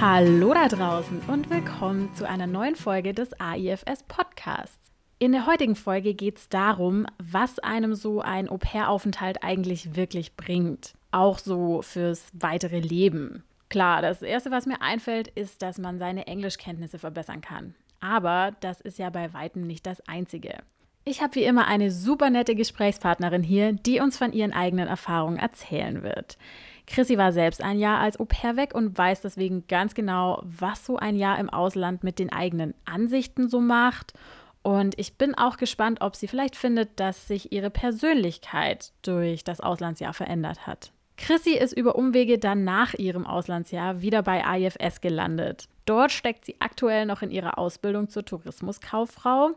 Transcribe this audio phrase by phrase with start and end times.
[0.00, 4.78] Hallo da draußen und willkommen zu einer neuen Folge des AIFS Podcasts.
[5.18, 10.94] In der heutigen Folge geht es darum, was einem so ein Au-pair-Aufenthalt eigentlich wirklich bringt.
[11.10, 13.44] Auch so fürs weitere Leben.
[13.68, 17.74] Klar, das Erste, was mir einfällt, ist, dass man seine Englischkenntnisse verbessern kann.
[18.00, 20.60] Aber das ist ja bei weitem nicht das Einzige.
[21.04, 25.38] Ich habe wie immer eine super nette Gesprächspartnerin hier, die uns von ihren eigenen Erfahrungen
[25.38, 26.38] erzählen wird.
[26.90, 30.84] Chrissy war selbst ein Jahr als Au pair weg und weiß deswegen ganz genau, was
[30.84, 34.12] so ein Jahr im Ausland mit den eigenen Ansichten so macht.
[34.62, 39.60] Und ich bin auch gespannt, ob sie vielleicht findet, dass sich ihre Persönlichkeit durch das
[39.60, 40.90] Auslandsjahr verändert hat.
[41.16, 45.68] Chrissy ist über Umwege dann nach ihrem Auslandsjahr wieder bei IFS gelandet.
[45.84, 49.52] Dort steckt sie aktuell noch in ihrer Ausbildung zur Tourismuskauffrau.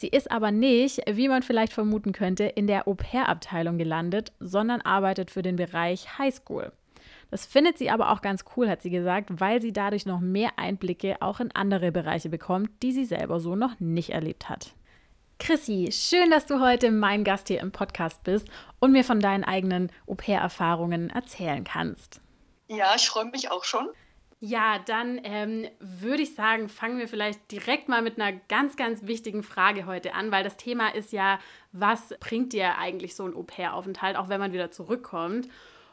[0.00, 5.30] Sie ist aber nicht, wie man vielleicht vermuten könnte, in der Au-pair-Abteilung gelandet, sondern arbeitet
[5.30, 6.72] für den Bereich Highschool.
[7.30, 10.52] Das findet sie aber auch ganz cool, hat sie gesagt, weil sie dadurch noch mehr
[10.56, 14.72] Einblicke auch in andere Bereiche bekommt, die sie selber so noch nicht erlebt hat.
[15.38, 19.44] Chrissy, schön, dass du heute mein Gast hier im Podcast bist und mir von deinen
[19.44, 22.22] eigenen Au-pair-Erfahrungen erzählen kannst.
[22.68, 23.90] Ja, ich freue mich auch schon.
[24.42, 29.02] Ja, dann ähm, würde ich sagen, fangen wir vielleicht direkt mal mit einer ganz, ganz
[29.02, 31.38] wichtigen Frage heute an, weil das Thema ist ja,
[31.72, 35.46] was bringt dir eigentlich so ein Au-pair-Aufenthalt, auch wenn man wieder zurückkommt?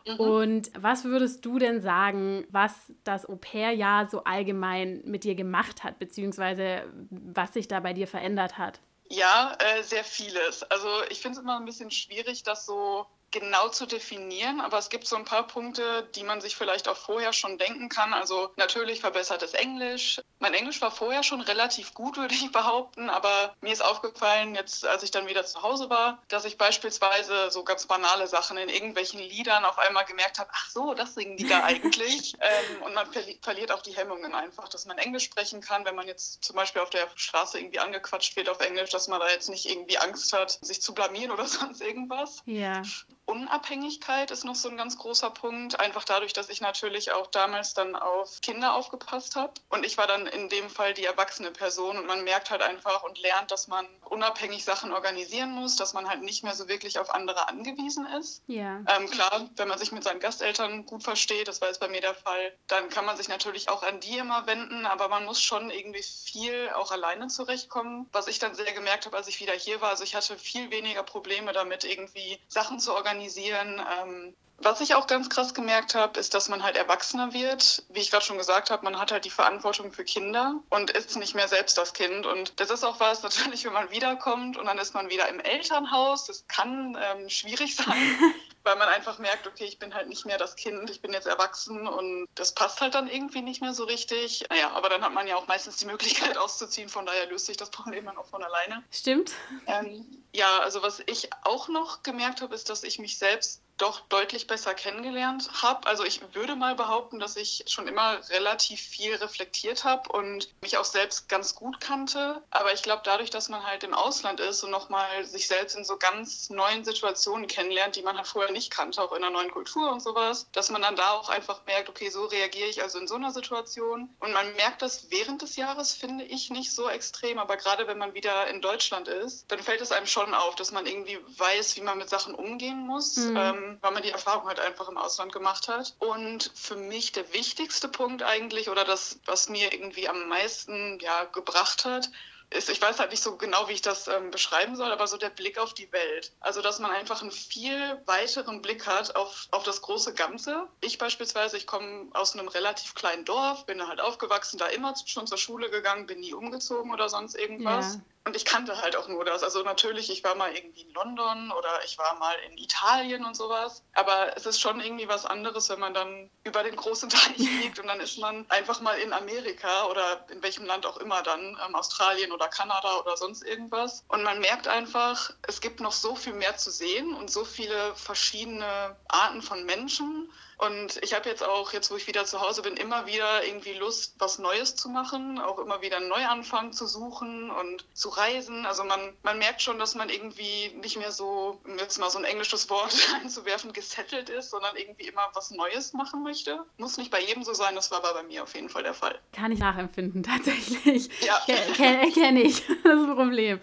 [0.07, 0.19] Mhm.
[0.19, 5.99] Und was würdest du denn sagen, was das Au-pair-Jahr so allgemein mit dir gemacht hat,
[5.99, 8.79] beziehungsweise was sich da bei dir verändert hat?
[9.09, 10.63] Ja, äh, sehr vieles.
[10.63, 14.89] Also ich finde es immer ein bisschen schwierig, das so genau zu definieren, aber es
[14.89, 18.13] gibt so ein paar Punkte, die man sich vielleicht auch vorher schon denken kann.
[18.13, 20.21] Also natürlich verbessertes Englisch.
[20.39, 24.85] Mein Englisch war vorher schon relativ gut, würde ich behaupten, aber mir ist aufgefallen, jetzt
[24.85, 28.69] als ich dann wieder zu Hause war, dass ich beispielsweise so ganz banale Sachen in
[28.69, 32.35] irgendwelchen Liedern auf einmal gemerkt habe, ach so, das singen die da eigentlich.
[32.41, 35.95] ähm, und man verli verliert auch die Hemmungen einfach, dass man Englisch sprechen kann, wenn
[35.95, 39.29] man jetzt zum Beispiel auf der Straße irgendwie angequatscht wird auf Englisch, dass man da
[39.29, 42.41] jetzt nicht irgendwie Angst hat, sich zu blamieren oder sonst irgendwas.
[42.45, 42.81] Ja.
[43.27, 45.81] Unabhängigkeit ist noch so ein ganz großer Punkt.
[45.81, 49.51] Einfach dadurch, dass ich natürlich auch damals dann auf Kinder aufgepasst habe.
[49.67, 51.97] Und ich war dann in dem Fall die erwachsene Person.
[51.97, 56.07] Und man merkt halt einfach und lernt, dass man unabhängig Sachen organisieren muss, dass man
[56.07, 58.43] halt nicht mehr so wirklich auf andere angewiesen ist.
[58.47, 58.81] Ja.
[58.87, 61.99] Ähm, klar, wenn man sich mit seinen Gasteltern gut versteht, das war jetzt bei mir
[61.99, 64.85] der Fall, dann kann man sich natürlich auch an die immer wenden.
[64.85, 68.07] Aber man muss schon irgendwie viel auch alleine zurechtkommen.
[68.13, 70.71] Was ich dann sehr gemerkt habe, als ich wieder hier war, also ich hatte viel
[70.71, 73.81] weniger Probleme damit, irgendwie Sachen zu organisieren organisieren.
[74.01, 77.83] Ähm, was ich auch ganz krass gemerkt habe, ist, dass man halt erwachsener wird.
[77.89, 81.15] Wie ich gerade schon gesagt habe, man hat halt die Verantwortung für Kinder und ist
[81.15, 82.25] nicht mehr selbst das Kind.
[82.25, 85.39] Und das ist auch was, natürlich, wenn man wiederkommt und dann ist man wieder im
[85.39, 86.25] Elternhaus.
[86.25, 88.17] Das kann ähm, schwierig sein,
[88.67, 91.25] weil man einfach merkt, okay, ich bin halt nicht mehr das Kind, ich bin jetzt
[91.25, 94.43] erwachsen und das passt halt dann irgendwie nicht mehr so richtig.
[94.49, 97.55] Naja, aber dann hat man ja auch meistens die Möglichkeit auszuziehen, von daher löst sich
[97.55, 98.83] das Problem dann auch von alleine.
[98.91, 99.31] Stimmt.
[99.67, 104.01] Ähm, ja, also was ich auch noch gemerkt habe, ist, dass ich mich selbst doch
[104.09, 105.87] deutlich besser kennengelernt habe.
[105.87, 110.77] Also ich würde mal behaupten, dass ich schon immer relativ viel reflektiert habe und mich
[110.77, 112.41] auch selbst ganz gut kannte.
[112.49, 115.85] Aber ich glaube, dadurch, dass man halt im Ausland ist und nochmal sich selbst in
[115.85, 119.51] so ganz neuen Situationen kennenlernt, die man halt vorher nicht kannte, auch in einer neuen
[119.51, 122.99] Kultur und sowas, dass man dann da auch einfach merkt, okay, so reagiere ich also
[122.99, 124.09] in so einer Situation.
[124.19, 127.37] Und man merkt das während des Jahres, finde ich, nicht so extrem.
[127.37, 130.71] Aber gerade wenn man wieder in Deutschland ist, dann fällt es einem schon auf, dass
[130.71, 133.17] man irgendwie weiß, wie man mit Sachen umgehen muss.
[133.17, 133.37] Mhm.
[133.37, 135.95] Ähm, weil man die Erfahrung halt einfach im Ausland gemacht hat.
[135.99, 141.25] Und für mich der wichtigste Punkt eigentlich oder das, was mir irgendwie am meisten ja,
[141.25, 142.09] gebracht hat,
[142.49, 145.17] ist, ich weiß halt nicht so genau, wie ich das ähm, beschreiben soll, aber so
[145.17, 146.31] der Blick auf die Welt.
[146.39, 150.67] Also, dass man einfach einen viel weiteren Blick hat auf, auf das große Ganze.
[150.79, 154.93] Ich beispielsweise, ich komme aus einem relativ kleinen Dorf, bin da halt aufgewachsen, da immer
[155.05, 157.95] schon zur Schule gegangen, bin nie umgezogen oder sonst irgendwas.
[157.95, 158.01] Ja.
[158.27, 159.41] Und ich kannte halt auch nur das.
[159.41, 163.37] Also natürlich, ich war mal irgendwie in London oder ich war mal in Italien und
[163.37, 163.83] sowas.
[163.93, 167.79] Aber es ist schon irgendwie was anderes, wenn man dann über den großen Teich fliegt
[167.79, 171.57] und dann ist man einfach mal in Amerika oder in welchem Land auch immer dann,
[171.65, 174.03] ähm, Australien oder Kanada oder sonst irgendwas.
[174.09, 177.95] Und man merkt einfach, es gibt noch so viel mehr zu sehen und so viele
[177.95, 182.63] verschiedene Arten von Menschen und ich habe jetzt auch, jetzt wo ich wieder zu Hause
[182.63, 186.87] bin, immer wieder irgendwie Lust, was Neues zu machen, auch immer wieder einen Neuanfang zu
[186.87, 188.65] suchen und zu reisen.
[188.65, 192.17] Also man, man merkt schon, dass man irgendwie nicht mehr so, um jetzt mal so
[192.17, 196.65] ein englisches Wort einzuwerfen, gesettelt ist, sondern irgendwie immer was Neues machen möchte.
[196.77, 198.95] Muss nicht bei jedem so sein, das war aber bei mir auf jeden Fall der
[198.95, 199.19] Fall.
[199.33, 201.09] Kann ich nachempfinden, tatsächlich.
[201.21, 201.39] Ja.
[201.75, 203.59] Kenne kenn ich, das Problem.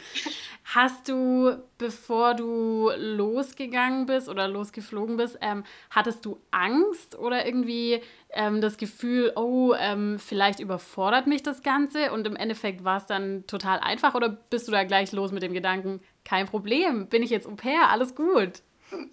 [0.66, 8.00] Hast du, bevor du losgegangen bist oder losgeflogen bist, ähm, hattest du Angst oder irgendwie
[8.30, 13.04] ähm, das Gefühl, oh, ähm, vielleicht überfordert mich das Ganze und im Endeffekt war es
[13.04, 17.22] dann total einfach oder bist du da gleich los mit dem Gedanken, kein Problem, bin
[17.22, 18.62] ich jetzt Au pair, alles gut?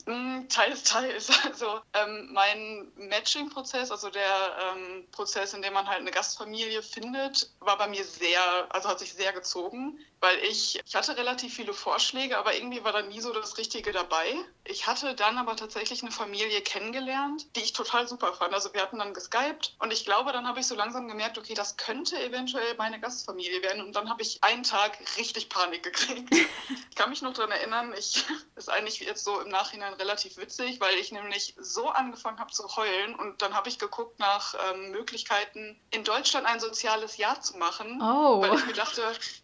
[0.06, 1.30] Mm, teils, teils.
[1.45, 7.51] Also ähm, mein Matching-Prozess, also der ähm, Prozess, in dem man halt eine Gastfamilie findet,
[7.60, 11.74] war bei mir sehr, also hat sich sehr gezogen weil ich, ich hatte relativ viele
[11.74, 14.36] Vorschläge, aber irgendwie war da nie so das Richtige dabei.
[14.63, 18.54] Ich hatte dann aber tatsächlich eine Familie kennengelernt, die ich total super fand.
[18.54, 21.56] Also wir hatten dann geskypt und ich glaube, dann habe ich so langsam gemerkt, okay,
[21.56, 23.83] das könnte eventuell meine Gastfamilie werden.
[23.83, 26.30] Und dann habe ich einen Tag richtig Panik gekriegt.
[26.89, 28.24] ich kann mich noch daran erinnern, ich
[28.56, 32.75] ist eigentlich jetzt so im Nachhinein relativ witzig, weil ich nämlich so angefangen habe zu
[32.75, 37.57] heulen und dann habe ich geguckt nach ähm, Möglichkeiten, in Deutschland ein soziales Jahr zu
[37.57, 38.41] machen, oh.
[38.41, 39.03] weil ich mir dachte,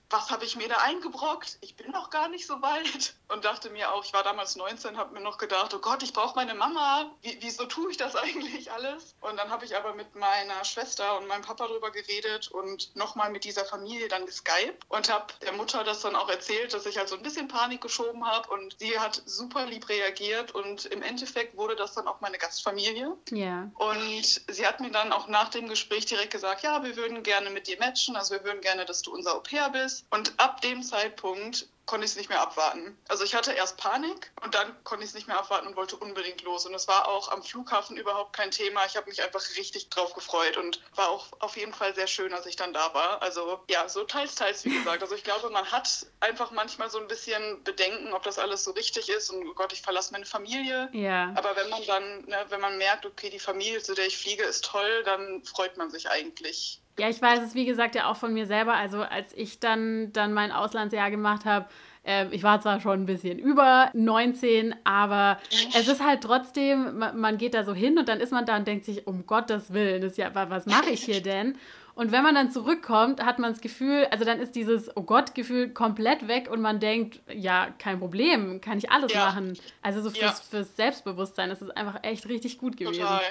[0.09, 1.57] was habe ich mir da eingebrockt?
[1.61, 3.13] Ich bin noch gar nicht so weit.
[3.29, 6.13] Und dachte mir auch, ich war damals 19, habe mir noch gedacht, oh Gott, ich
[6.13, 7.11] brauche meine Mama.
[7.21, 9.15] Wie, wieso tue ich das eigentlich alles?
[9.19, 13.29] Und dann habe ich aber mit meiner Schwester und meinem Papa darüber geredet und nochmal
[13.31, 16.97] mit dieser Familie dann geskypt und habe der Mutter das dann auch erzählt, dass ich
[16.97, 21.01] halt so ein bisschen Panik geschoben habe und sie hat super lieb reagiert und im
[21.01, 23.17] Endeffekt wurde das dann auch meine Gastfamilie.
[23.31, 23.69] Ja.
[23.75, 27.49] Und sie hat mir dann auch nach dem Gespräch direkt gesagt, ja, wir würden gerne
[27.49, 29.69] mit dir matchen, also wir würden gerne, dass du unser Au pair
[30.09, 32.97] Und ab dem Zeitpunkt konnte ich es nicht mehr abwarten.
[33.07, 35.95] Also ich hatte erst Panik und dann konnte ich es nicht mehr abwarten und wollte
[35.95, 36.65] unbedingt los.
[36.65, 38.85] Und es war auch am Flughafen überhaupt kein Thema.
[38.85, 42.33] Ich habe mich einfach richtig drauf gefreut und war auch auf jeden Fall sehr schön,
[42.33, 43.21] als ich dann da war.
[43.21, 45.01] Also ja, so teils, teils, wie gesagt.
[45.01, 48.71] Also ich glaube, man hat einfach manchmal so ein bisschen Bedenken, ob das alles so
[48.71, 50.89] richtig ist und oh Gott, ich verlasse meine Familie.
[50.91, 51.31] Ja.
[51.35, 54.43] Aber wenn man dann, ne, wenn man merkt, okay, die Familie, zu der ich fliege,
[54.43, 58.17] ist toll, dann freut man sich eigentlich ja, ich weiß es, wie gesagt, ja auch
[58.17, 58.73] von mir selber.
[58.73, 61.67] Also als ich dann, dann mein Auslandsjahr gemacht habe,
[62.03, 65.37] äh, ich war zwar schon ein bisschen über 19, aber
[65.77, 68.67] es ist halt trotzdem, man, geht da so hin und dann ist man da und
[68.67, 71.57] denkt sich, um Gottes Willen, das ja, was mache ich hier denn?
[71.97, 75.73] Und wenn man dann zurückkommt, hat man das Gefühl, also dann ist dieses Oh Gott-Gefühl
[75.73, 79.25] komplett weg und man denkt, ja, kein Problem, kann ich alles ja.
[79.25, 79.59] machen.
[79.81, 80.43] Also so fürs, ja.
[80.47, 83.01] fürs Selbstbewusstsein ist es einfach echt richtig gut gewesen.
[83.01, 83.23] Total.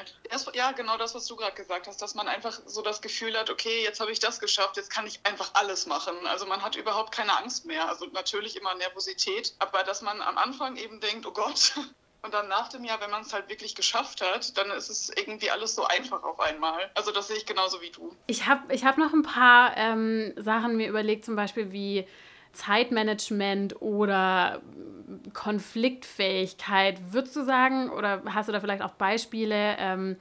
[0.55, 3.51] Ja, genau das, was du gerade gesagt hast, dass man einfach so das Gefühl hat,
[3.51, 6.17] okay, jetzt habe ich das geschafft, jetzt kann ich einfach alles machen.
[6.25, 7.89] Also man hat überhaupt keine Angst mehr.
[7.89, 11.75] Also natürlich immer Nervosität, aber dass man am Anfang eben denkt, oh Gott,
[12.23, 15.11] Und dann nach dem Jahr, wenn man es halt wirklich geschafft hat, dann ist es
[15.11, 16.91] irgendwie alles so einfach auf einmal.
[16.95, 18.15] Also das sehe ich genauso wie du.
[18.27, 22.07] Ich habe ich hab noch ein paar ähm, Sachen mir überlegt, zum Beispiel wie
[22.53, 24.61] Zeitmanagement oder
[25.33, 26.99] Konfliktfähigkeit.
[27.13, 30.17] Würdest du sagen, oder hast du da vielleicht auch Beispiele, ähm,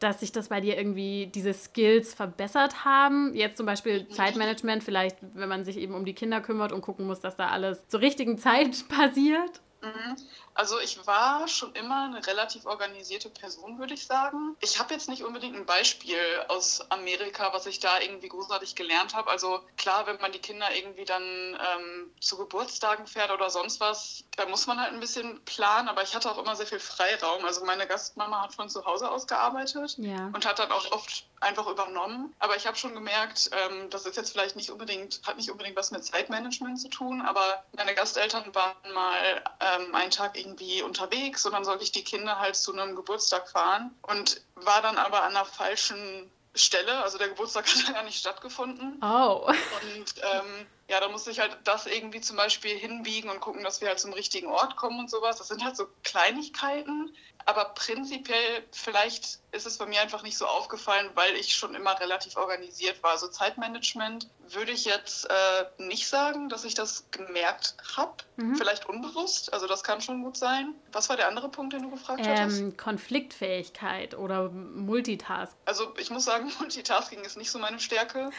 [0.00, 3.34] dass sich das bei dir irgendwie diese Skills verbessert haben?
[3.34, 7.06] Jetzt zum Beispiel Zeitmanagement, vielleicht wenn man sich eben um die Kinder kümmert und gucken
[7.06, 9.60] muss, dass da alles zur richtigen Zeit passiert?
[10.54, 14.56] Also ich war schon immer eine relativ organisierte Person, würde ich sagen.
[14.60, 16.18] Ich habe jetzt nicht unbedingt ein Beispiel
[16.48, 19.30] aus Amerika, was ich da irgendwie großartig gelernt habe.
[19.30, 24.24] Also klar, wenn man die Kinder irgendwie dann ähm, zu Geburtstagen fährt oder sonst was,
[24.36, 25.88] da muss man halt ein bisschen planen.
[25.88, 27.44] Aber ich hatte auch immer sehr viel Freiraum.
[27.44, 30.30] Also meine Gastmama hat von zu Hause aus gearbeitet ja.
[30.32, 32.34] und hat dann auch oft einfach übernommen.
[32.38, 35.76] Aber ich habe schon gemerkt, ähm, das ist jetzt vielleicht nicht unbedingt, hat nicht unbedingt
[35.76, 41.46] was mit Zeitmanagement zu tun, aber meine Gasteltern waren mal ähm, einen Tag irgendwie unterwegs
[41.46, 45.22] und dann sollte ich die Kinder halt zu einem Geburtstag fahren und war dann aber
[45.22, 47.02] an der falschen Stelle.
[47.02, 49.00] Also der Geburtstag hat ja nicht stattgefunden.
[49.02, 49.46] Oh.
[49.46, 53.80] Und ähm, ja, da musste ich halt das irgendwie zum Beispiel hinbiegen und gucken, dass
[53.80, 55.38] wir halt zum richtigen Ort kommen und sowas.
[55.38, 57.14] Das sind halt so Kleinigkeiten,
[57.46, 61.98] aber prinzipiell vielleicht ist es bei mir einfach nicht so aufgefallen, weil ich schon immer
[62.00, 63.12] relativ organisiert war.
[63.12, 68.16] Also Zeitmanagement würde ich jetzt äh, nicht sagen, dass ich das gemerkt habe.
[68.36, 68.56] Mhm.
[68.56, 70.74] Vielleicht unbewusst, also das kann schon gut sein.
[70.92, 72.76] Was war der andere Punkt, den du gefragt ähm, hattest?
[72.76, 75.58] Konfliktfähigkeit oder Multitasking.
[75.64, 78.30] Also ich muss sagen, Multitasking ist nicht so meine Stärke.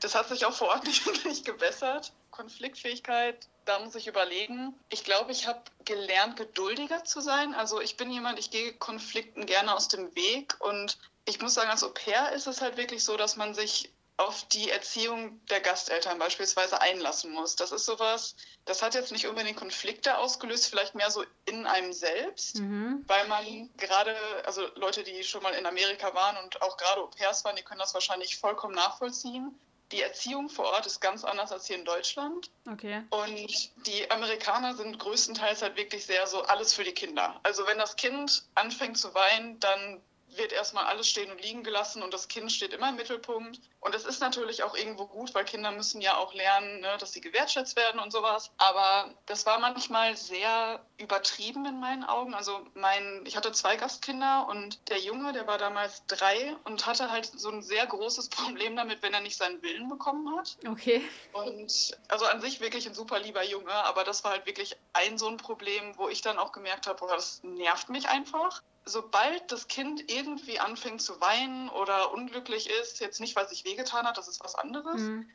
[0.00, 2.12] Das hat sich auch vor Ort nicht wirklich gebessert.
[2.30, 4.74] Konfliktfähigkeit, da muss ich überlegen.
[4.90, 7.54] Ich glaube, ich habe gelernt, geduldiger zu sein.
[7.54, 10.54] Also ich bin jemand, ich gehe Konflikten gerne aus dem Weg.
[10.60, 13.90] Und ich muss sagen, als Au pair ist es halt wirklich so, dass man sich
[14.18, 17.54] auf die Erziehung der Gasteltern beispielsweise einlassen muss.
[17.56, 18.34] Das ist sowas,
[18.64, 23.04] das hat jetzt nicht unbedingt Konflikte ausgelöst, vielleicht mehr so in einem selbst, mhm.
[23.06, 27.08] weil man gerade, also Leute, die schon mal in Amerika waren und auch gerade Au
[27.08, 29.58] pairs waren, die können das wahrscheinlich vollkommen nachvollziehen
[29.92, 32.50] die Erziehung vor Ort ist ganz anders als hier in Deutschland.
[32.70, 33.02] Okay.
[33.10, 37.38] Und die Amerikaner sind größtenteils halt wirklich sehr so alles für die Kinder.
[37.44, 40.00] Also wenn das Kind anfängt zu weinen, dann
[40.38, 43.60] wird erstmal alles stehen und liegen gelassen und das Kind steht immer im Mittelpunkt.
[43.80, 47.12] Und es ist natürlich auch irgendwo gut, weil Kinder müssen ja auch lernen, ne, dass
[47.12, 48.50] sie gewertschätzt werden und sowas.
[48.56, 52.34] Aber das war manchmal sehr übertrieben in meinen Augen.
[52.34, 57.10] Also mein, ich hatte zwei Gastkinder und der Junge, der war damals drei und hatte
[57.10, 60.56] halt so ein sehr großes Problem damit, wenn er nicht seinen Willen bekommen hat.
[60.66, 61.02] Okay.
[61.32, 65.18] Und also an sich wirklich ein super lieber Junge, aber das war halt wirklich ein
[65.18, 69.50] so ein Problem, wo ich dann auch gemerkt habe, boah, das nervt mich einfach sobald
[69.50, 74.16] das Kind irgendwie anfängt zu weinen oder unglücklich ist, jetzt nicht, weil sich wehgetan hat,
[74.16, 75.28] das ist was anderes, mhm.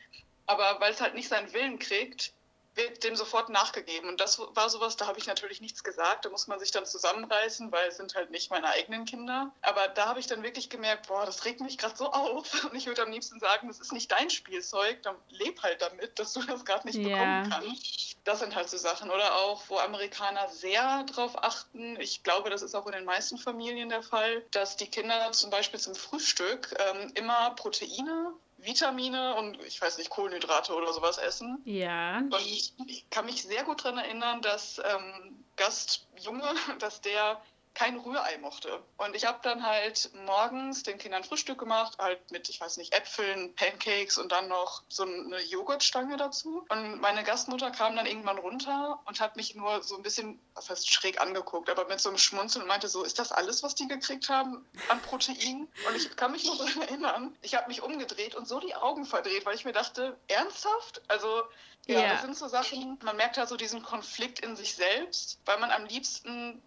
[0.48, 2.34] aber weil es halt nicht seinen Willen kriegt,
[3.04, 4.10] dem sofort nachgegeben.
[4.10, 6.25] Und das war sowas, da habe ich natürlich nichts gesagt.
[6.25, 9.51] Da muss man sich dann zusammenreißen, weil es sind halt nicht meine eigenen Kinder.
[9.62, 12.63] Aber da habe ich dann wirklich gemerkt, boah, das regt mich gerade so auf.
[12.72, 16.18] Und ich würde am liebsten sagen, das ist nicht dein Spielzeug, dann leb halt damit,
[16.18, 17.10] dass du das gerade nicht yeah.
[17.10, 18.18] bekommen kannst.
[18.24, 19.10] Das sind halt so Sachen.
[19.10, 23.38] Oder auch, wo Amerikaner sehr drauf achten, ich glaube, das ist auch in den meisten
[23.38, 29.62] Familien der Fall, dass die Kinder zum Beispiel zum Frühstück ähm, immer Proteine Vitamine und
[29.63, 31.62] ich weiß nicht, Kohlenhydrate oder sowas essen.
[31.65, 32.20] Ja.
[32.20, 37.41] Und ich, ich kann mich sehr gut daran erinnern, dass ähm, Gastjunge, dass der
[37.74, 38.82] kein Rührei mochte.
[38.98, 42.94] Und ich habe dann halt morgens den Kindern Frühstück gemacht, halt mit, ich weiß nicht,
[42.94, 46.66] Äpfeln, Pancakes und dann noch so eine Joghurtstange dazu.
[46.70, 50.70] Und meine Gastmutter kam dann irgendwann runter und hat mich nur so ein bisschen, was
[50.70, 53.75] heißt schräg angeguckt, aber mit so einem Schmunzeln und meinte so, ist das alles, was
[53.75, 55.68] die gekriegt haben an Protein?
[55.88, 59.06] Und ich kann mich noch daran erinnern, ich habe mich umgedreht und so die Augen
[59.06, 61.01] verdreht, weil ich mir dachte, ernsthaft?
[61.08, 61.44] Also
[61.88, 62.13] ja, yeah.
[62.13, 65.72] das sind so Sachen, man merkt halt so diesen Konflikt in sich selbst, weil man
[65.72, 66.62] am liebsten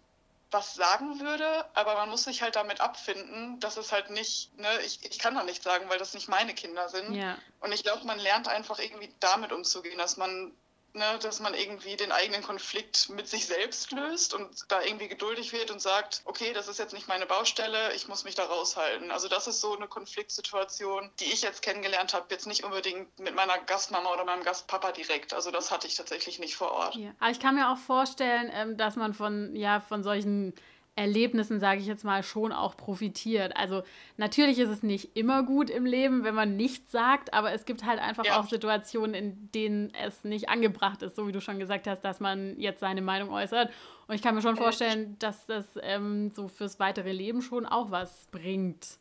[0.55, 4.69] was sagen würde, aber man muss sich halt damit abfinden, dass es halt nicht, ne,
[4.85, 7.13] ich, ich kann da nichts sagen, weil das nicht meine Kinder sind.
[7.13, 7.37] Ja.
[7.59, 10.53] Und ich glaube, man lernt einfach irgendwie damit umzugehen, dass man
[10.95, 15.53] ne, dass man irgendwie den eigenen Konflikt mit sich selbst löst und da irgendwie geduldig
[15.53, 19.11] wird und sagt, okay, das ist jetzt nicht meine Baustelle, ich muss mich da raushalten.
[19.11, 23.35] Also das ist so eine Konfliktsituation, die ich jetzt kennengelernt habe, jetzt nicht unbedingt mit
[23.35, 25.33] meiner Gastmama oder meinem Gastpapa direkt.
[25.33, 26.95] Also das hatte ich tatsächlich nicht vor Ort.
[26.95, 27.11] Ja.
[27.19, 30.53] Aber ich kann mir auch vorstellen, ähm, dass man von, ja, von solchen
[30.97, 33.57] Erlebnissen, sage ich jetzt mal, schon auch profitiert.
[33.57, 33.83] Also
[34.15, 37.85] natürlich ist es nicht immer gut im Leben, wenn man nichts sagt, aber es gibt
[37.85, 38.39] halt einfach ja.
[38.39, 42.21] auch Situationen, in denen es nicht angebracht ist, so wie du schon gesagt hast, dass
[42.21, 43.71] man jetzt seine Meinung äußert.
[44.07, 47.91] Und ich kann mir schon vorstellen, dass das ähm, so fürs weitere Leben schon auch
[47.91, 48.97] was bringt.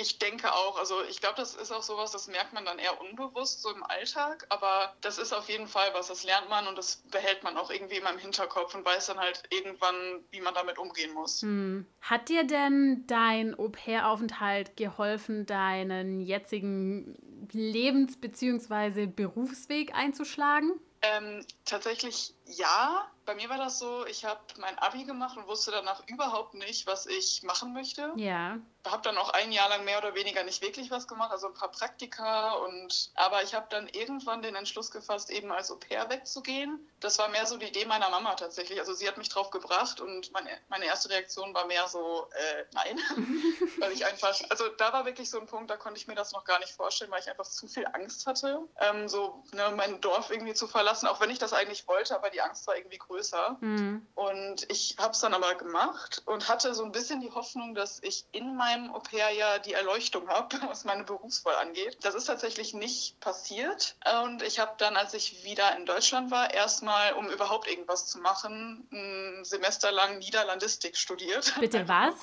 [0.00, 0.78] Ich denke auch.
[0.78, 3.82] Also ich glaube, das ist auch sowas, das merkt man dann eher unbewusst so im
[3.82, 4.46] Alltag.
[4.48, 7.70] Aber das ist auf jeden Fall was, das lernt man und das behält man auch
[7.70, 11.42] irgendwie immer im Hinterkopf und weiß dann halt irgendwann, wie man damit umgehen muss.
[11.42, 11.86] Hm.
[12.00, 19.06] Hat dir denn dein Au-pair-Aufenthalt geholfen, deinen jetzigen Lebens- bzw.
[19.06, 20.80] Berufsweg einzuschlagen?
[21.02, 23.10] Ähm, tatsächlich ja.
[23.30, 26.88] Bei mir war das so, ich habe mein Abi gemacht und wusste danach überhaupt nicht,
[26.88, 28.12] was ich machen möchte.
[28.16, 28.58] Ja
[28.88, 31.54] habe dann auch ein Jahr lang mehr oder weniger nicht wirklich was gemacht, also ein
[31.54, 36.08] paar Praktika und aber ich habe dann irgendwann den Entschluss gefasst, eben als Au pair
[36.08, 36.78] wegzugehen.
[37.00, 38.78] Das war mehr so die Idee meiner Mama tatsächlich.
[38.78, 42.64] Also sie hat mich drauf gebracht und meine, meine erste Reaktion war mehr so, äh,
[42.72, 42.98] nein.
[43.80, 46.32] weil ich einfach, also da war wirklich so ein Punkt, da konnte ich mir das
[46.32, 50.00] noch gar nicht vorstellen, weil ich einfach zu viel Angst hatte, ähm, so ne, mein
[50.00, 52.98] Dorf irgendwie zu verlassen, auch wenn ich das eigentlich wollte, aber die Angst war irgendwie
[52.98, 53.19] größer.
[53.60, 54.06] Mhm.
[54.14, 58.02] Und ich habe es dann aber gemacht und hatte so ein bisschen die Hoffnung, dass
[58.02, 61.98] ich in meinem meinem Au pair ja die Erleuchtung habe, was meine Berufswahl angeht.
[62.02, 63.96] Das ist tatsächlich nicht passiert.
[64.24, 68.18] Und ich habe dann, als ich wieder in Deutschland war, erstmal, um überhaupt irgendwas zu
[68.18, 71.54] machen, ein Semester lang Niederlandistik studiert.
[71.60, 72.14] Bitte was?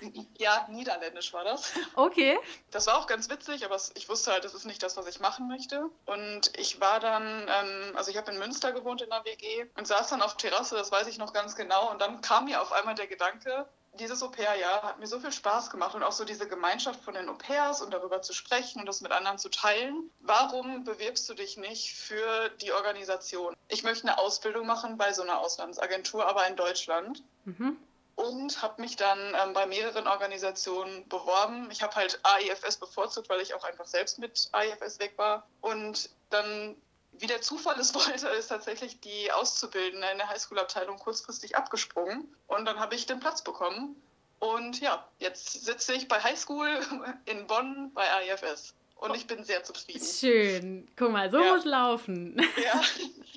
[0.38, 1.72] ja, Niederländisch war das.
[1.94, 2.38] Okay.
[2.70, 5.20] Das war auch ganz witzig, aber ich wusste halt, das ist nicht das, was ich
[5.20, 5.88] machen möchte.
[6.06, 9.86] Und ich war dann, ähm, also ich habe in Münster gewohnt in der WG und
[9.88, 11.90] saß dann auf Terrasse, das weiß ich noch ganz genau.
[11.90, 13.66] Und dann kam mir auf einmal der Gedanke,
[13.98, 17.28] dieses Au-pair-Jahr hat mir so viel Spaß gemacht und auch so diese Gemeinschaft von den
[17.28, 20.10] Au-pairs und darüber zu sprechen und das mit anderen zu teilen.
[20.20, 23.56] Warum bewirbst du dich nicht für die Organisation?
[23.68, 27.22] Ich möchte eine Ausbildung machen bei so einer Auslandsagentur, aber in Deutschland.
[27.44, 27.76] Mhm.
[28.14, 31.68] Und habe mich dann ähm, bei mehreren Organisationen beworben.
[31.70, 35.46] Ich habe halt AIFS bevorzugt, weil ich auch einfach selbst mit AIFS weg war.
[35.60, 36.76] Und dann
[37.18, 42.64] wie der Zufall es wollte, ist tatsächlich die Auszubildende in der Highschool-Abteilung kurzfristig abgesprungen und
[42.64, 44.00] dann habe ich den Platz bekommen.
[44.40, 46.80] Und ja, jetzt sitze ich bei Highschool
[47.24, 50.04] in Bonn bei AIFS und ich bin sehr zufrieden.
[50.04, 50.88] Schön.
[50.96, 51.54] Guck mal, so ja.
[51.54, 52.40] muss laufen.
[52.62, 52.80] Ja,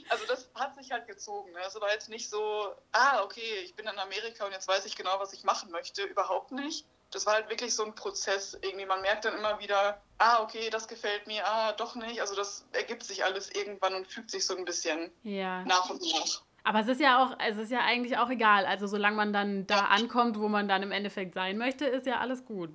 [0.09, 1.51] also das hat sich halt gezogen.
[1.53, 1.59] Ne?
[1.59, 4.95] Also war jetzt nicht so, ah, okay, ich bin in Amerika und jetzt weiß ich
[4.95, 6.03] genau, was ich machen möchte.
[6.03, 8.57] Überhaupt nicht das war halt wirklich so ein Prozess.
[8.61, 12.21] Irgendwie, man merkt dann immer wieder, ah, okay, das gefällt mir, ah, doch nicht.
[12.21, 15.63] Also das ergibt sich alles irgendwann und fügt sich so ein bisschen ja.
[15.65, 16.41] nach und nach.
[16.63, 18.65] Aber es ist ja auch, es ist ja eigentlich auch egal.
[18.65, 19.85] Also solange man dann da ja.
[19.87, 22.69] ankommt, wo man dann im Endeffekt sein möchte, ist ja alles gut.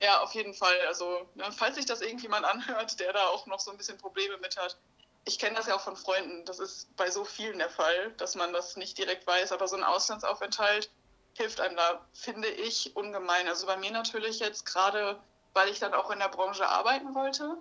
[0.00, 0.74] Ja, auf jeden Fall.
[0.86, 4.36] Also, ne, falls sich das irgendjemand anhört, der da auch noch so ein bisschen Probleme
[4.38, 4.76] mit hat,
[5.24, 6.44] ich kenne das ja auch von Freunden.
[6.44, 9.52] Das ist bei so vielen der Fall, dass man das nicht direkt weiß.
[9.52, 10.90] Aber so ein Auslandsaufenthalt
[11.34, 13.48] hilft einem da, finde ich, ungemein.
[13.48, 15.18] Also bei mir natürlich jetzt gerade,
[15.54, 17.56] weil ich dann auch in der Branche arbeiten wollte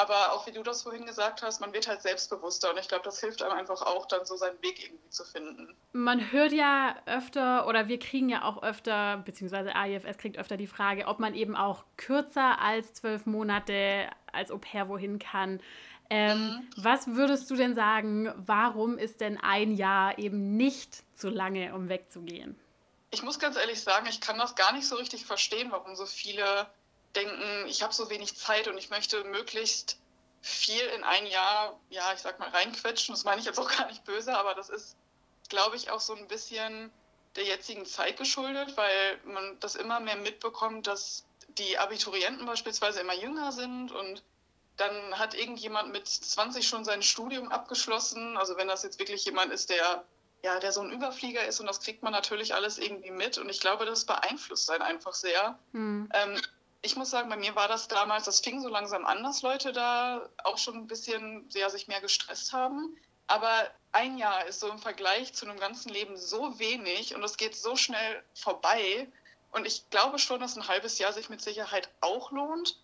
[0.00, 3.04] aber auch wie du das vorhin gesagt hast, man wird halt selbstbewusster und ich glaube,
[3.04, 5.74] das hilft einem einfach auch, dann so seinen Weg irgendwie zu finden.
[5.92, 10.66] Man hört ja öfter oder wir kriegen ja auch öfter, beziehungsweise AIFS kriegt öfter die
[10.66, 15.60] Frage, ob man eben auch kürzer als zwölf Monate als Au pair wohin kann.
[16.08, 16.70] Ähm, mhm.
[16.76, 21.88] Was würdest du denn sagen, warum ist denn ein Jahr eben nicht zu lange, um
[21.88, 22.58] wegzugehen?
[23.10, 26.06] Ich muss ganz ehrlich sagen, ich kann das gar nicht so richtig verstehen, warum so
[26.06, 26.70] viele
[27.16, 29.98] denken, ich habe so wenig Zeit und ich möchte möglichst
[30.42, 33.12] viel in ein Jahr, ja, ich sag mal, reinquetschen.
[33.12, 34.96] Das meine ich jetzt auch gar nicht böse, aber das ist,
[35.48, 36.92] glaube ich, auch so ein bisschen
[37.36, 41.24] der jetzigen Zeit geschuldet, weil man das immer mehr mitbekommt, dass
[41.58, 44.22] die Abiturienten beispielsweise immer jünger sind und
[44.76, 48.36] dann hat irgendjemand mit 20 schon sein Studium abgeschlossen.
[48.36, 50.04] Also wenn das jetzt wirklich jemand ist, der
[50.42, 53.48] ja, der so ein Überflieger ist und das kriegt man natürlich alles irgendwie mit und
[53.48, 55.58] ich glaube, das beeinflusst einen einfach sehr.
[55.72, 56.08] Hm.
[56.14, 56.40] Ähm,
[56.82, 59.72] ich muss sagen, bei mir war das damals, das fing so langsam an, dass Leute
[59.72, 62.96] da auch schon ein bisschen ja, sich mehr gestresst haben.
[63.26, 67.36] Aber ein Jahr ist so im Vergleich zu einem ganzen Leben so wenig und es
[67.36, 69.08] geht so schnell vorbei.
[69.52, 72.80] Und ich glaube schon, dass ein halbes Jahr sich mit Sicherheit auch lohnt.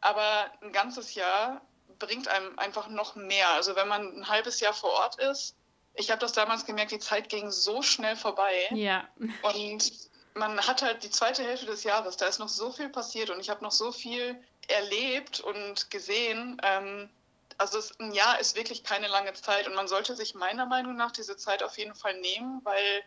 [0.00, 1.60] Aber ein ganzes Jahr
[1.98, 3.50] bringt einem einfach noch mehr.
[3.50, 5.56] Also wenn man ein halbes Jahr vor Ort ist,
[5.94, 8.68] ich habe das damals gemerkt, die Zeit ging so schnell vorbei.
[8.70, 9.08] Ja.
[9.42, 9.92] Und
[10.34, 13.40] man hat halt die zweite Hälfte des Jahres, da ist noch so viel passiert und
[13.40, 16.60] ich habe noch so viel erlebt und gesehen.
[16.62, 17.10] Ähm,
[17.58, 21.10] also ein Jahr ist wirklich keine lange Zeit und man sollte sich meiner Meinung nach
[21.10, 23.02] diese Zeit auf jeden Fall nehmen, weil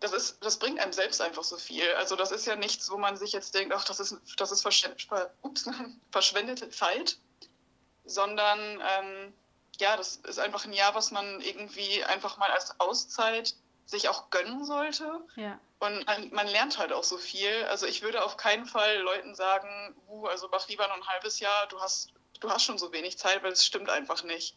[0.00, 1.90] das ist, das bringt einem selbst einfach so viel.
[1.94, 4.62] Also das ist ja nichts, wo man sich jetzt denkt, ach, das ist, das ist
[6.12, 7.18] verschwendete Zeit,
[8.04, 9.34] sondern ähm,
[9.78, 13.54] ja, das ist einfach ein Jahr, was man irgendwie einfach mal als Auszeit
[13.86, 15.20] sich auch gönnen sollte.
[15.36, 15.58] Ja.
[15.78, 17.64] Und man, man, lernt halt auch so viel.
[17.70, 19.68] Also ich würde auf keinen Fall Leuten sagen,
[20.08, 23.16] uh, also mach lieber noch ein halbes Jahr, du hast, du hast schon so wenig
[23.16, 24.56] Zeit, weil es stimmt einfach nicht.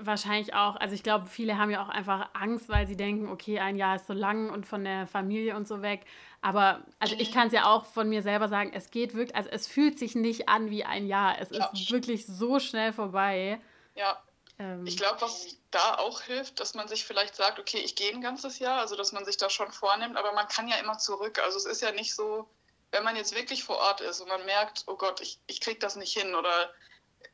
[0.00, 0.76] Wahrscheinlich auch.
[0.76, 3.96] Also ich glaube, viele haben ja auch einfach Angst, weil sie denken, okay, ein Jahr
[3.96, 6.04] ist so lang und von der Familie und so weg.
[6.42, 7.34] Aber also ich mhm.
[7.34, 10.14] kann es ja auch von mir selber sagen, es geht wirklich, also es fühlt sich
[10.14, 11.40] nicht an wie ein Jahr.
[11.40, 11.70] Es ja.
[11.72, 13.60] ist wirklich so schnell vorbei.
[13.94, 14.20] Ja.
[14.60, 18.12] Ähm, ich glaube, was da auch hilft, dass man sich vielleicht sagt, okay, ich gehe
[18.12, 20.98] ein ganzes Jahr, also dass man sich das schon vornimmt, aber man kann ja immer
[20.98, 21.38] zurück.
[21.38, 22.48] Also es ist ja nicht so,
[22.92, 25.78] wenn man jetzt wirklich vor Ort ist und man merkt, oh Gott, ich, ich kriege
[25.78, 26.70] das nicht hin oder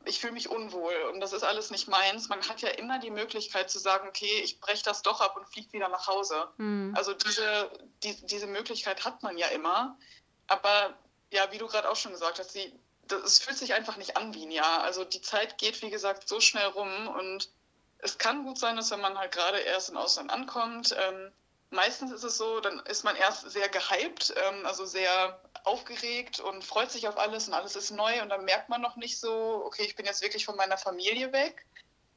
[0.04, 2.28] ich fühle mich unwohl und das ist alles nicht meins.
[2.28, 5.48] Man hat ja immer die Möglichkeit zu sagen, okay, ich breche das doch ab und
[5.48, 6.48] fliege wieder nach Hause.
[6.58, 6.94] Mhm.
[6.96, 7.70] Also diese,
[8.04, 9.98] die, diese Möglichkeit hat man ja immer.
[10.46, 10.96] Aber
[11.32, 12.72] ja, wie du gerade auch schon gesagt hast, die,
[13.12, 14.82] es fühlt sich einfach nicht an wie ein Jahr.
[14.82, 17.50] Also die Zeit geht, wie gesagt, so schnell rum und
[17.98, 21.32] es kann gut sein, dass wenn man halt gerade erst im Ausland ankommt, ähm,
[21.70, 26.64] meistens ist es so, dann ist man erst sehr gehypt, ähm, also sehr aufgeregt und
[26.64, 29.62] freut sich auf alles und alles ist neu und dann merkt man noch nicht so,
[29.64, 31.66] okay, ich bin jetzt wirklich von meiner Familie weg.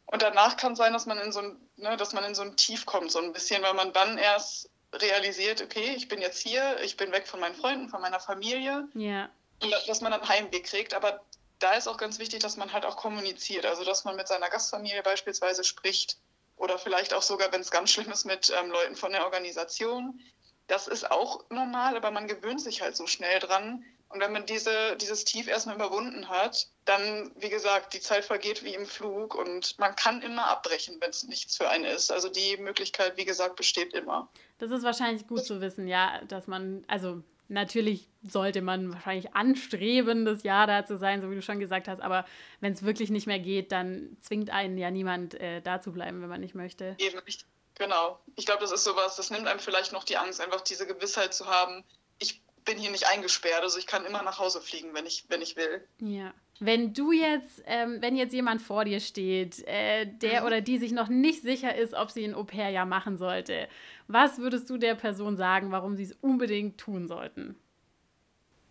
[0.06, 2.58] Und danach kann sein, dass man in so ein, ne, dass man in so ein
[2.58, 6.80] Tief kommt, so ein bisschen, weil man dann erst realisiert, okay, ich bin jetzt hier,
[6.82, 8.88] ich bin weg von meinen Freunden, von meiner Familie.
[8.96, 9.30] Ja.
[9.62, 10.94] Und dass man dann Heimweh kriegt.
[10.94, 11.22] Aber
[11.60, 14.50] da ist auch ganz wichtig, dass man halt auch kommuniziert, also dass man mit seiner
[14.50, 16.18] Gastfamilie beispielsweise spricht
[16.56, 20.20] oder vielleicht auch sogar, wenn es ganz schlimm ist, mit ähm, Leuten von der Organisation.
[20.68, 23.84] Das ist auch normal, aber man gewöhnt sich halt so schnell dran.
[24.10, 28.64] Und wenn man diese, dieses Tief erstmal überwunden hat, dann, wie gesagt, die Zeit vergeht
[28.64, 32.12] wie im Flug und man kann immer abbrechen, wenn es nichts für einen ist.
[32.12, 34.28] Also die Möglichkeit, wie gesagt, besteht immer.
[34.58, 40.24] Das ist wahrscheinlich gut zu wissen, ja, dass man, also Natürlich sollte man wahrscheinlich anstreben,
[40.24, 42.00] das Jahr da zu sein, so wie du schon gesagt hast.
[42.00, 42.26] Aber
[42.62, 46.22] wenn es wirklich nicht mehr geht, dann zwingt einen ja niemand, äh, da zu bleiben,
[46.22, 46.96] wenn man nicht möchte.
[47.00, 48.20] Eben, ich, genau.
[48.36, 51.34] Ich glaube, das ist sowas, das nimmt einem vielleicht noch die Angst, einfach diese Gewissheit
[51.34, 51.84] zu haben,
[52.20, 55.42] ich bin hier nicht eingesperrt, also ich kann immer nach Hause fliegen, wenn ich, wenn
[55.42, 55.88] ich will.
[56.00, 56.34] Ja.
[56.60, 60.48] Wenn du jetzt, ähm, wenn jetzt jemand vor dir steht, äh, der mhm.
[60.48, 63.70] oder die sich noch nicht sicher ist, ob sie ein Au-pair-Jahr machen sollte,
[64.08, 67.56] was würdest du der Person sagen, warum sie es unbedingt tun sollten?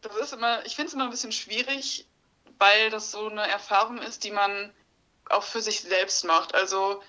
[0.03, 2.07] Das ist immer, ich finde es immer ein bisschen schwierig,
[2.59, 4.73] weil das so eine Erfahrung ist, die man
[5.31, 6.55] auch für sich selbst macht.
[6.55, 7.03] Also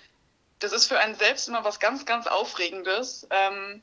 [0.60, 3.28] das ist für einen selbst immer was ganz, ganz Aufregendes.
[3.30, 3.82] Ähm,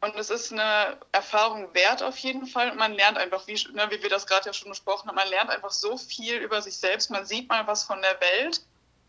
[0.00, 2.74] und es ist eine Erfahrung wert auf jeden Fall.
[2.74, 5.50] Man lernt einfach, wie, ne, wie wir das gerade ja schon besprochen haben, man lernt
[5.50, 7.10] einfach so viel über sich selbst.
[7.10, 8.62] Man sieht mal was von der Welt.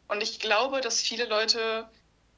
[0.09, 1.89] Und ich glaube, dass viele Leute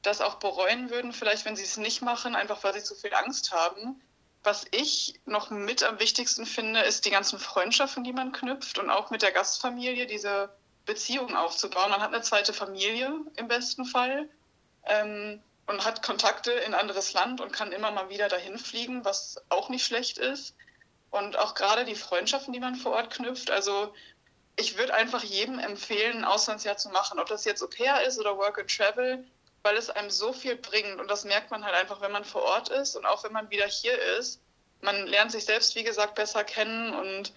[0.02, 3.12] das auch bereuen würden, vielleicht wenn sie es nicht machen, einfach weil sie zu viel
[3.14, 4.00] Angst haben.
[4.44, 8.90] Was ich noch mit am wichtigsten finde, ist die ganzen Freundschaften, die man knüpft und
[8.90, 10.54] auch mit der Gastfamilie diese
[10.86, 11.90] Beziehung aufzubauen.
[11.90, 14.28] Man hat eine zweite Familie im besten Fall
[14.84, 19.42] ähm, und hat Kontakte in anderes Land und kann immer mal wieder dahin fliegen, was
[19.48, 20.54] auch nicht schlecht ist.
[21.10, 23.50] Und auch gerade die Freundschaften, die man vor Ort knüpft.
[23.50, 23.94] Also
[24.56, 27.18] ich würde einfach jedem empfehlen, ein Auslandsjahr zu machen.
[27.18, 29.24] Ob das jetzt Au pair ist oder Work and Travel,
[29.62, 31.00] weil es einem so viel bringt.
[31.00, 33.50] Und das merkt man halt einfach, wenn man vor Ort ist und auch wenn man
[33.50, 34.40] wieder hier ist.
[34.80, 37.32] Man lernt sich selbst, wie gesagt, besser kennen und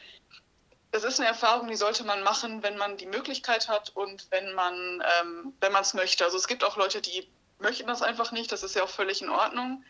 [0.91, 4.53] es ist eine Erfahrung, die sollte man machen, wenn man die Möglichkeit hat und wenn
[4.53, 6.25] man ähm, wenn man es möchte.
[6.25, 8.51] Also es gibt auch Leute, die möchten das einfach nicht.
[8.51, 9.83] Das ist ja auch völlig in Ordnung.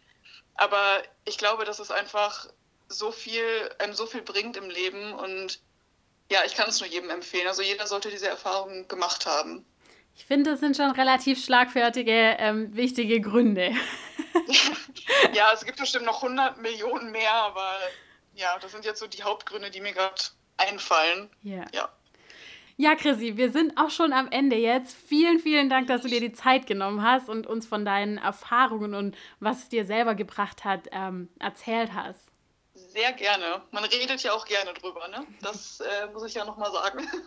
[0.56, 2.48] Aber ich glaube, dass es einfach
[2.90, 5.60] so viel einem so viel bringt im Leben und
[6.32, 7.48] ja, ich kann es nur jedem empfehlen.
[7.48, 9.66] Also jeder sollte diese Erfahrung gemacht haben.
[10.16, 13.72] Ich finde, das sind schon relativ schlagfertige, ähm, wichtige Gründe.
[15.34, 17.78] ja, es gibt bestimmt noch 100 Millionen mehr, aber
[18.34, 20.22] ja, das sind jetzt so die Hauptgründe, die mir gerade
[20.58, 21.30] einfallen.
[21.46, 21.68] Yeah.
[21.72, 21.90] Ja.
[22.80, 24.96] Ja, Chrissy, wir sind auch schon am Ende jetzt.
[24.96, 28.94] Vielen, vielen Dank, dass du dir die Zeit genommen hast und uns von deinen Erfahrungen
[28.94, 32.20] und was es dir selber gebracht hat, ähm, erzählt hast.
[32.76, 33.64] Sehr gerne.
[33.72, 35.26] Man redet ja auch gerne drüber, ne?
[35.42, 37.00] Das äh, muss ich ja nochmal sagen.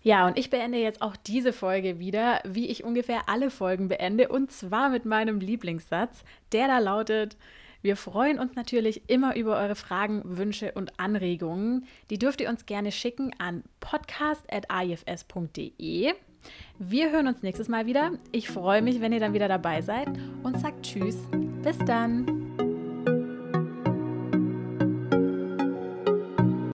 [0.00, 4.28] Ja, und ich beende jetzt auch diese Folge wieder, wie ich ungefähr alle Folgen beende,
[4.28, 7.36] und zwar mit meinem Lieblingssatz, der da lautet,
[7.82, 11.86] wir freuen uns natürlich immer über eure Fragen, Wünsche und Anregungen.
[12.10, 16.14] Die dürft ihr uns gerne schicken an podcast.ifs.de.
[16.78, 18.12] Wir hören uns nächstes Mal wieder.
[18.32, 20.08] Ich freue mich, wenn ihr dann wieder dabei seid
[20.42, 21.16] und sagt Tschüss.
[21.62, 22.67] Bis dann.